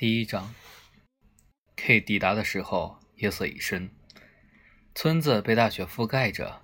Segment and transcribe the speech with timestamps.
[0.00, 0.54] 第一章
[1.76, 3.90] ，K 抵达的时候，夜色已深，
[4.94, 6.62] 村子被大雪覆盖着，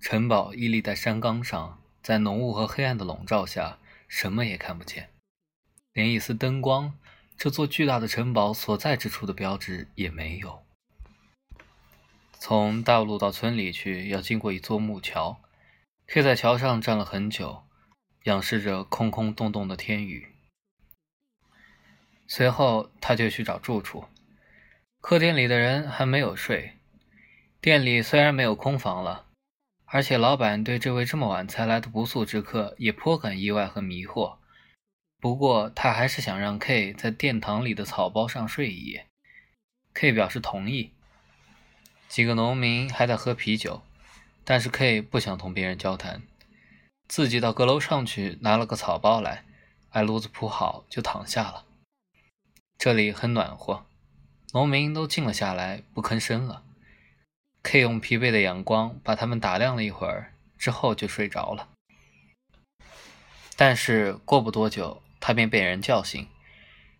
[0.00, 3.78] 城堡屹立在山岗上，在浓雾和黑暗的笼罩下，
[4.08, 5.10] 什么也看不见，
[5.92, 6.98] 连一丝灯光，
[7.36, 10.62] 这座巨大的城堡所在之处的标志也没有。
[12.38, 15.38] 从大路到村里去，要经过一座木桥
[16.06, 17.64] ，K 在桥上站了很久，
[18.22, 20.32] 仰视着空空洞洞的天宇。
[22.28, 24.04] 随后，他就去找住处。
[25.00, 26.74] 客店里的人还没有睡。
[27.60, 29.24] 店里虽然没有空房了，
[29.86, 34.36] 而且老板对这位这么晚才来的不速之客也颇感意外和迷惑。
[35.18, 39.06] 不过，他还是想让 K 在殿堂里的草包上睡一夜。
[39.94, 40.92] K 表示同意。
[42.08, 43.82] 几个农民还在喝啤酒，
[44.44, 46.22] 但是 K 不想同别人交谈，
[47.08, 49.44] 自己到阁楼上去拿了个草包来，
[49.90, 51.64] 挨炉子铺好就躺下了。
[52.78, 53.86] 这里很暖和，
[54.52, 56.62] 农民都静了下来，不吭声了。
[57.64, 61.70] K 用疲惫的阳光把他们打量了一会儿，之后就睡着了。
[63.56, 66.28] 但是过不多久，他便被人叫醒。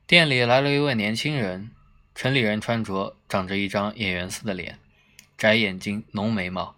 [0.04, 1.70] 店里来了一位年轻人，
[2.12, 4.80] 城里人穿着，长着一张演员似的脸，
[5.36, 6.74] 窄眼睛，浓眉毛，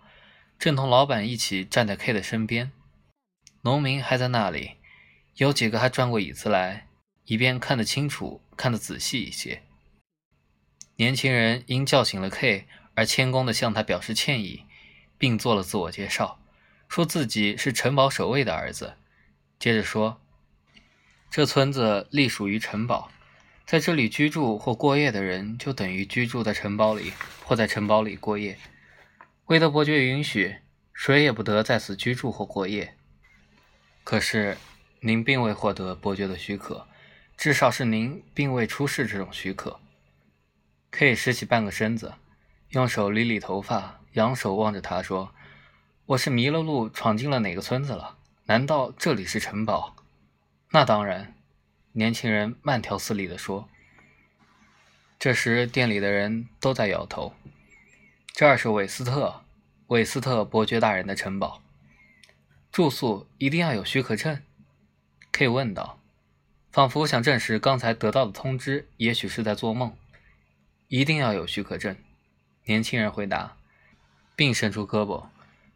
[0.58, 2.70] 正同老板一起站在 K 的身边。
[3.62, 4.72] 农民还在那里，
[5.36, 6.86] 有几个还转过椅子来。
[7.30, 9.62] 以便看得清楚、看得仔细一些。
[10.96, 14.64] 年轻人因叫醒了 K 而谦恭地向他表示歉意，
[15.16, 16.40] 并做了自我介绍，
[16.88, 18.94] 说自己是城堡守卫的儿子。
[19.60, 20.20] 接着说，
[21.30, 23.12] 这村子隶属于城堡，
[23.64, 27.12] 在这里居住或过夜的人就等于居住在城堡里
[27.44, 28.58] 或在城堡里过夜。
[29.46, 30.56] 未得伯爵允许，
[30.92, 32.96] 谁也不得在此居住或过夜。
[34.02, 34.58] 可是，
[34.98, 36.88] 您并未获得伯爵的许可。
[37.40, 39.80] 至少是您并未出示这种许可。
[40.90, 42.12] K 拾起半个身子，
[42.68, 45.34] 用手理理头发，仰首望着他说
[46.04, 48.18] ：“我是迷了路，闯进了哪个村子了？
[48.44, 49.96] 难道这里是城堡？”
[50.72, 51.34] 那当然，
[51.92, 53.70] 年轻人慢条斯理地说。
[55.18, 57.32] 这时店里的人都在摇头。
[58.34, 59.42] 这儿是韦斯特，
[59.86, 61.62] 韦斯特伯爵大人的城堡。
[62.70, 64.42] 住宿一定要有许可证
[65.32, 65.99] ？K 问道。
[66.70, 69.96] 仿佛想证实刚才得到的通知，也许是在做梦。
[70.88, 71.96] 一定要有许可证。
[72.64, 73.56] 年轻人回答，
[74.36, 75.26] 并伸出胳膊，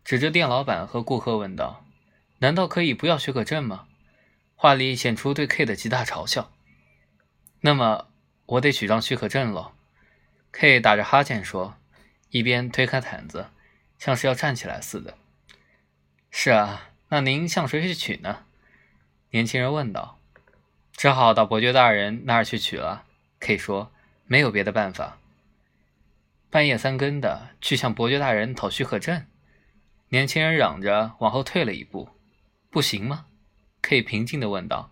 [0.04, 1.84] 指着店老板和顾客问道
[2.38, 3.86] ：“难道可以不要许可证吗？”
[4.54, 6.52] 话里显出对 K 的极大嘲笑。
[7.60, 8.06] 那么
[8.46, 9.72] 我得取张许可证了。
[10.52, 11.76] K 打着哈欠说，
[12.30, 13.48] 一边推开毯子，
[13.98, 15.18] 像是要站起来似的。
[16.30, 18.44] 是啊，那您向谁去取呢？
[19.30, 20.20] 年轻人问道。
[20.96, 23.04] 只好到伯爵大人那儿去取了。
[23.40, 23.92] K 说
[24.26, 25.18] ：“没有别的办法。”
[26.48, 29.26] 半夜三更的去向伯爵大人讨许可证，
[30.08, 32.08] 年轻人嚷着往后退了一步
[32.70, 33.26] ：“不行吗
[33.82, 34.90] ？”K 平静地问道：“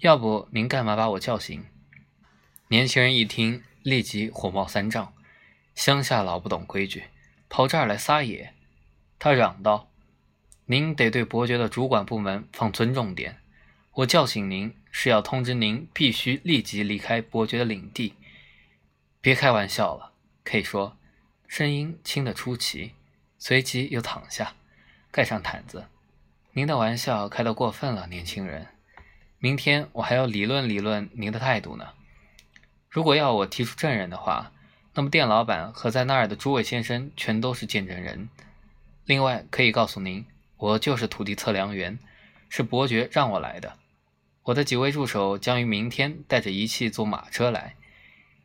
[0.00, 1.64] 要不您干嘛把我叫醒？”
[2.68, 5.12] 年轻人一听，立即火冒三丈
[5.76, 7.04] ：“乡下老不懂规矩，
[7.50, 8.54] 跑这儿来撒野！”
[9.20, 9.90] 他嚷道
[10.66, 13.38] ：“您得对伯爵的主管部门放尊重点。
[13.92, 18.14] 我叫醒您。”是要通知您，必须立即离开伯爵的领地。
[19.20, 20.12] 别开玩笑了，
[20.44, 20.96] 可以说，
[21.48, 22.92] 声音轻得出奇。
[23.38, 24.54] 随即又躺下，
[25.10, 25.86] 盖上毯子。
[26.52, 28.68] 您的玩笑开得过分了，年轻人。
[29.38, 31.88] 明天我还要理论理论您的态度呢。
[32.88, 34.52] 如果要我提出证人的话，
[34.94, 38.28] 那么店老板和在那儿的诸位先生全都是见证人。
[39.06, 40.24] 另外，可以告诉您，
[40.58, 41.98] 我就是土地测量员，
[42.48, 43.78] 是伯爵让我来的。
[44.46, 47.76] 我的几位助手将于明天带着仪器坐马车来，